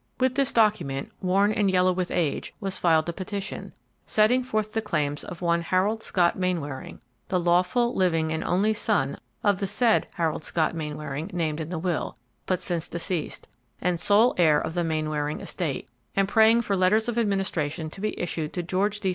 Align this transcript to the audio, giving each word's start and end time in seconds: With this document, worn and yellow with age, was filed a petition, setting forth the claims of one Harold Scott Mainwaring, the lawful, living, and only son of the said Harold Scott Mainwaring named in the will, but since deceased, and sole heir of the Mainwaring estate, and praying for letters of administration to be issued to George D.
With 0.19 0.33
this 0.33 0.51
document, 0.51 1.11
worn 1.21 1.51
and 1.51 1.69
yellow 1.69 1.93
with 1.93 2.09
age, 2.09 2.55
was 2.59 2.79
filed 2.79 3.07
a 3.07 3.13
petition, 3.13 3.71
setting 4.03 4.41
forth 4.43 4.73
the 4.73 4.81
claims 4.81 5.23
of 5.23 5.43
one 5.43 5.61
Harold 5.61 6.01
Scott 6.01 6.35
Mainwaring, 6.39 6.99
the 7.27 7.39
lawful, 7.39 7.93
living, 7.95 8.31
and 8.31 8.43
only 8.43 8.73
son 8.73 9.19
of 9.43 9.59
the 9.59 9.67
said 9.67 10.07
Harold 10.15 10.43
Scott 10.43 10.73
Mainwaring 10.73 11.29
named 11.35 11.59
in 11.59 11.69
the 11.69 11.77
will, 11.77 12.17
but 12.47 12.59
since 12.59 12.89
deceased, 12.89 13.47
and 13.79 13.99
sole 13.99 14.33
heir 14.39 14.59
of 14.59 14.73
the 14.73 14.83
Mainwaring 14.83 15.39
estate, 15.39 15.87
and 16.15 16.27
praying 16.27 16.63
for 16.63 16.75
letters 16.75 17.07
of 17.07 17.19
administration 17.19 17.91
to 17.91 18.01
be 18.01 18.19
issued 18.19 18.53
to 18.53 18.63
George 18.63 19.01
D. 19.01 19.09